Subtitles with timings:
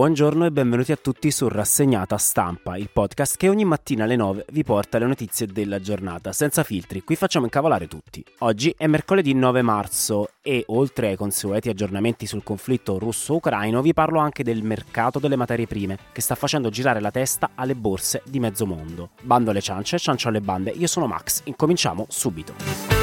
[0.00, 4.46] Buongiorno e benvenuti a tutti su Rassegnata Stampa, il podcast che ogni mattina alle 9
[4.50, 8.24] vi porta le notizie della giornata, senza filtri, qui facciamo incavolare tutti.
[8.38, 14.20] Oggi è mercoledì 9 marzo e oltre ai consueti aggiornamenti sul conflitto russo-ucraino vi parlo
[14.20, 18.40] anche del mercato delle materie prime che sta facendo girare la testa alle borse di
[18.40, 19.10] mezzo mondo.
[19.20, 22.99] Bando alle ciance, ciancio alle bande, io sono Max, incominciamo subito.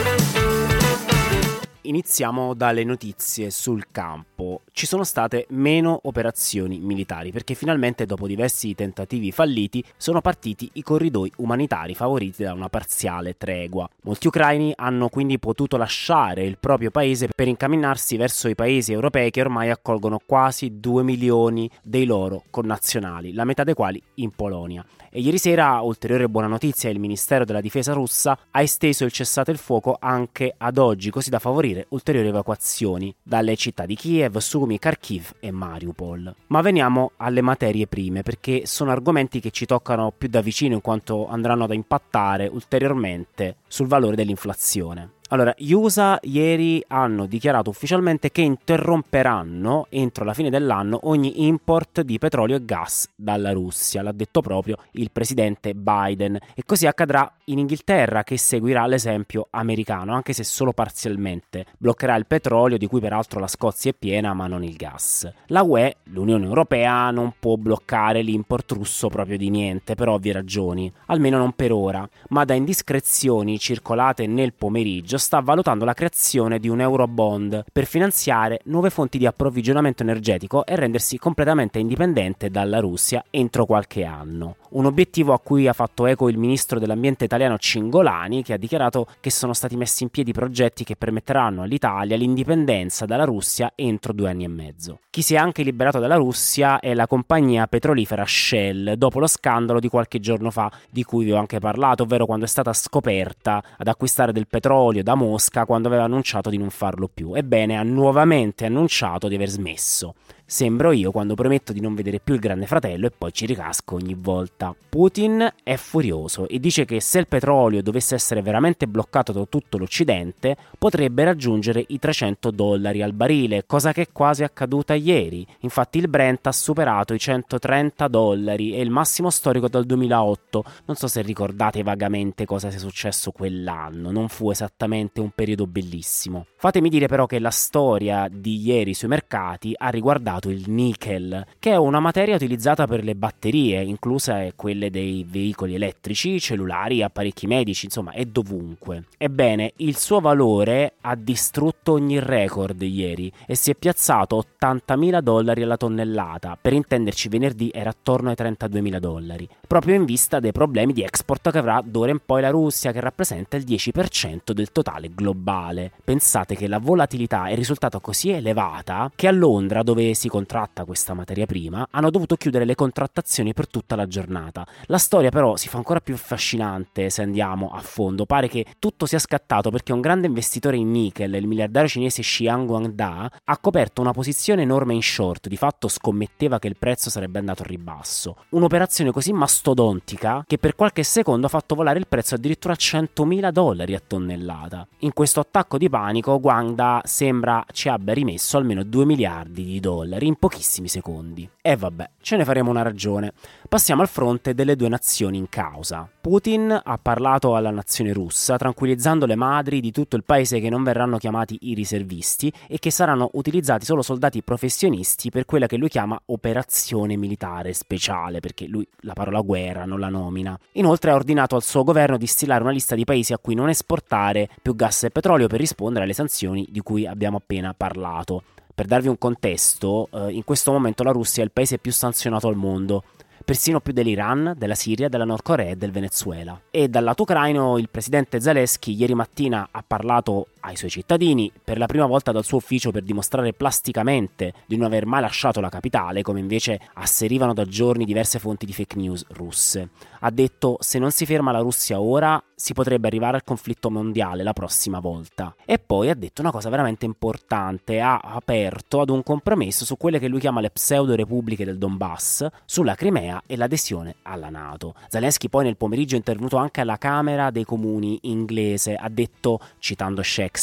[1.88, 4.64] Iniziamo dalle notizie sul campo.
[4.74, 10.84] Ci sono state meno operazioni militari perché finalmente dopo diversi tentativi falliti sono partiti i
[10.84, 13.88] corridoi umanitari favoriti da una parziale tregua.
[14.02, 19.32] Molti ucraini hanno quindi potuto lasciare il proprio paese per incamminarsi verso i paesi europei
[19.32, 24.86] che ormai accolgono quasi 2 milioni dei loro connazionali, la metà dei quali in Polonia.
[25.10, 29.52] E ieri sera, ulteriore buona notizia, il Ministero della Difesa russa ha esteso il cessate
[29.52, 34.80] il fuoco anche ad oggi, così da favorire ulteriori evacuazioni dalle città di Kiev, Sumi,
[34.80, 36.34] Kharkiv e Mariupol.
[36.48, 40.82] Ma veniamo alle materie prime, perché sono argomenti che ci toccano più da vicino in
[40.82, 45.16] quanto andranno ad impattare ulteriormente sul valore dell'inflazione.
[45.30, 52.00] Allora, gli USA ieri hanno dichiarato ufficialmente che interromperanno entro la fine dell'anno ogni import
[52.02, 56.40] di petrolio e gas dalla Russia, l'ha detto proprio il presidente Biden.
[56.56, 61.66] E così accadrà in Inghilterra che seguirà l'esempio americano, anche se solo parzialmente.
[61.78, 65.30] Bloccherà il petrolio, di cui peraltro la Scozia è piena, ma non il gas.
[65.48, 70.90] La UE, l'Unione Europea, non può bloccare l'import russo proprio di niente, per ovvie ragioni,
[71.08, 76.70] almeno non per ora, ma da indiscrezioni circolate nel pomeriggio sta valutando la creazione di
[76.70, 83.24] un Eurobond per finanziare nuove fonti di approvvigionamento energetico e rendersi completamente indipendente dalla Russia
[83.30, 84.56] entro qualche anno.
[84.70, 89.08] Un obiettivo a cui ha fatto eco il ministro dell'ambiente italiano Cingolani, che ha dichiarato
[89.20, 94.30] che sono stati messi in piedi progetti che permetteranno all'Italia l'indipendenza dalla Russia entro due
[94.30, 95.00] anni e mezzo.
[95.10, 99.80] Chi si è anche liberato dalla Russia è la compagnia petrolifera Shell, dopo lo scandalo
[99.80, 103.64] di qualche giorno fa di cui vi ho anche parlato, ovvero quando è stata scoperta
[103.78, 107.34] ad acquistare del petrolio da Mosca quando aveva annunciato di non farlo più.
[107.34, 110.16] Ebbene, ha nuovamente annunciato di aver smesso.
[110.50, 113.96] Sembro io quando prometto di non vedere più il grande fratello e poi ci ricasco
[113.96, 114.74] ogni volta.
[114.88, 119.78] Putin è furioso e dice che se il petrolio dovesse essere veramente bloccato da tutto
[119.78, 125.46] l'Occidente, potrebbe raggiungere i 300 dollari al barile, cosa che è quasi accaduta ieri.
[125.60, 130.64] Infatti il Brent ha superato i 130 dollari, è il massimo storico dal 2008.
[130.86, 136.46] Non so se ricordate vagamente cosa sia successo quell'anno, non fu esattamente un periodo bellissimo.
[136.56, 141.72] Fatemi dire però che la storia di ieri sui mercati ha riguardato il nickel, che
[141.72, 147.86] è una materia utilizzata per le batterie, incluse quelle dei veicoli elettrici, cellulari, apparecchi medici,
[147.86, 149.06] insomma è dovunque.
[149.18, 155.64] Ebbene, il suo valore ha distrutto ogni record ieri e si è piazzato 80.000 dollari
[155.64, 160.94] alla tonnellata, per intenderci venerdì era attorno ai 32.000 dollari, proprio in vista dei problemi
[160.94, 165.10] di export che avrà d'ora in poi la Russia, che rappresenta il 10% del totale
[165.14, 165.92] globale.
[166.04, 171.14] Pensate che la volatilità è risultata così elevata che a Londra, dove si contratta questa
[171.14, 174.66] materia prima, hanno dovuto chiudere le contrattazioni per tutta la giornata.
[174.86, 178.26] La storia però si fa ancora più affascinante se andiamo a fondo.
[178.26, 182.66] Pare che tutto sia scattato perché un grande investitore in nickel, il miliardario cinese Xiang
[182.66, 187.40] Guangda, ha coperto una posizione enorme in short, di fatto scommetteva che il prezzo sarebbe
[187.40, 188.38] andato a ribasso.
[188.50, 193.52] Un'operazione così mastodontica che per qualche secondo ha fatto volare il prezzo addirittura a 100.000
[193.52, 194.88] dollari a tonnellata.
[195.00, 200.17] In questo attacco di panico Guangda sembra ci abbia rimesso almeno 2 miliardi di dollari
[200.26, 201.48] in pochissimi secondi.
[201.62, 203.34] E vabbè, ce ne faremo una ragione.
[203.70, 206.10] Passiamo al fronte delle due nazioni in causa.
[206.20, 210.84] Putin ha parlato alla nazione russa, tranquillizzando le madri di tutto il paese che non
[210.84, 215.90] verranno chiamati i riservisti e che saranno utilizzati solo soldati professionisti per quella che lui
[215.90, 220.58] chiama operazione militare speciale, perché lui la parola guerra non la nomina.
[220.74, 223.70] Inoltre ha ordinato al suo governo di stilare una lista di paesi a cui non
[223.70, 228.44] esportare più gas e petrolio per rispondere alle sanzioni di cui abbiamo appena parlato.
[228.78, 232.48] Per darvi un contesto, eh, in questo momento la Russia è il paese più sanzionato
[232.48, 233.06] al mondo,
[233.44, 236.62] persino più dell'Iran, della Siria, della Nord Corea e del Venezuela.
[236.70, 241.78] E dal lato ucraino il presidente Zelensky ieri mattina ha parlato ai suoi cittadini, per
[241.78, 245.70] la prima volta dal suo ufficio per dimostrare plasticamente di non aver mai lasciato la
[245.70, 249.90] capitale, come invece asserivano da giorni diverse fonti di fake news russe.
[250.20, 254.42] Ha detto se non si ferma la Russia ora si potrebbe arrivare al conflitto mondiale
[254.42, 255.56] la prossima volta.
[255.64, 260.18] E poi ha detto una cosa veramente importante, ha aperto ad un compromesso su quelle
[260.18, 264.96] che lui chiama le pseudo repubbliche del Donbass, sulla Crimea e l'adesione alla Nato.
[265.08, 270.24] Zelensky poi nel pomeriggio è intervenuto anche alla Camera dei Comuni inglese, ha detto, citando
[270.24, 270.57] Shakespeare,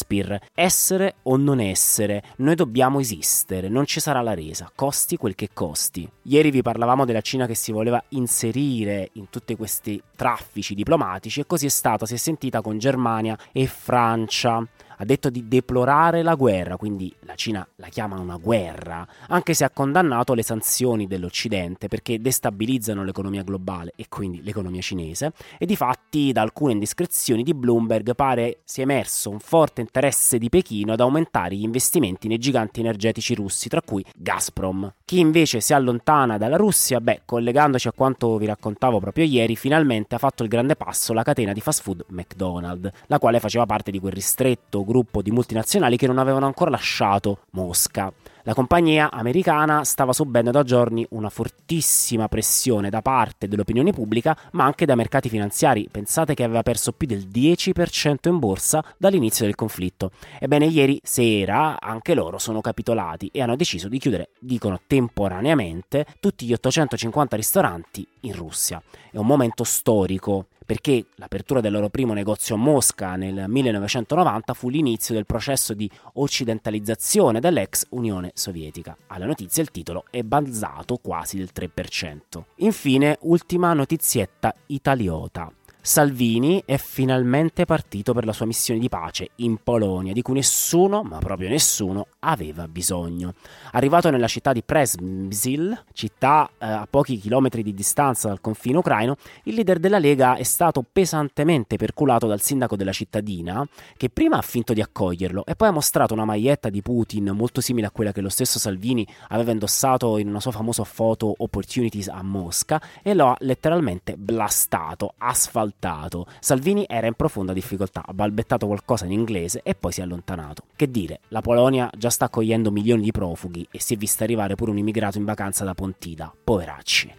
[0.54, 5.50] essere o non essere, noi dobbiamo esistere, non ci sarà la resa, costi quel che
[5.52, 6.08] costi.
[6.22, 11.46] Ieri vi parlavamo della Cina che si voleva inserire in tutti questi traffici diplomatici e
[11.46, 16.34] così è stata, si è sentita con Germania e Francia ha detto di deplorare la
[16.34, 21.88] guerra, quindi la Cina la chiama una guerra, anche se ha condannato le sanzioni dell'Occidente
[21.88, 27.54] perché destabilizzano l'economia globale e quindi l'economia cinese e di fatti da alcune indiscrezioni di
[27.54, 32.80] Bloomberg pare sia emerso un forte interesse di Pechino ad aumentare gli investimenti nei giganti
[32.80, 34.92] energetici russi, tra cui Gazprom.
[35.04, 40.14] Chi invece si allontana dalla Russia, beh, collegandoci a quanto vi raccontavo proprio ieri, finalmente
[40.14, 43.90] ha fatto il grande passo la catena di fast food McDonald's, la quale faceva parte
[43.90, 48.12] di quel ristretto gruppo di multinazionali che non avevano ancora lasciato Mosca.
[48.46, 54.64] La compagnia americana stava subendo da giorni una fortissima pressione da parte dell'opinione pubblica, ma
[54.64, 55.88] anche dai mercati finanziari.
[55.90, 60.10] Pensate che aveva perso più del 10% in borsa dall'inizio del conflitto.
[60.38, 66.44] Ebbene, ieri sera anche loro sono capitolati e hanno deciso di chiudere, dicono temporaneamente, tutti
[66.44, 68.82] gli 850 ristoranti in Russia.
[69.10, 74.68] È un momento storico perché l'apertura del loro primo negozio a Mosca nel 1990 fu
[74.68, 78.96] l'inizio del processo di occidentalizzazione dell'ex Unione Sovietica.
[79.06, 82.42] Alla notizia il titolo è balzato quasi del 3%.
[82.56, 85.50] Infine, ultima notizietta italiota.
[85.86, 91.02] Salvini è finalmente partito per la sua missione di pace in Polonia, di cui nessuno,
[91.02, 93.34] ma proprio nessuno, aveva bisogno.
[93.72, 99.16] Arrivato nella città di Przemyśl, città eh, a pochi chilometri di distanza dal confine ucraino,
[99.42, 103.62] il leader della Lega è stato pesantemente perculato dal sindaco della cittadina,
[103.98, 107.60] che prima ha finto di accoglierlo e poi ha mostrato una maglietta di Putin molto
[107.60, 112.08] simile a quella che lo stesso Salvini aveva indossato in una sua famosa foto Opportunities
[112.08, 116.26] a Mosca e lo ha letteralmente blastato, asfaltato saltato.
[116.40, 120.64] Salvini era in profonda difficoltà, ha balbettato qualcosa in inglese e poi si è allontanato.
[120.74, 124.54] Che dire, la Polonia già sta accogliendo milioni di profughi e si è vista arrivare
[124.54, 126.32] pure un immigrato in vacanza da Pontida.
[126.42, 127.14] Poveracci.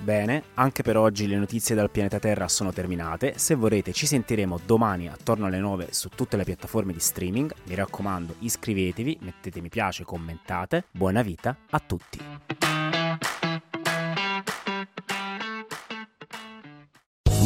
[0.00, 3.34] Bene, anche per oggi le notizie dal pianeta Terra sono terminate.
[3.36, 7.52] Se vorrete ci sentiremo domani attorno alle 9 su tutte le piattaforme di streaming.
[7.64, 10.84] Mi raccomando, iscrivetevi, mettete mi piace, commentate.
[10.92, 12.18] Buona vita a tutti.